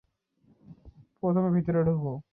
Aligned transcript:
প্রথমে 1.23 1.49
ভিতরে 1.57 1.79
ঢুকো। 1.87 2.13